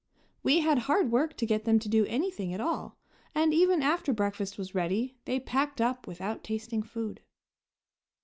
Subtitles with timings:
[0.41, 2.97] We had hard work to get them to do anything at all,
[3.35, 7.21] and even after breakfast was ready they packed up without tasting food.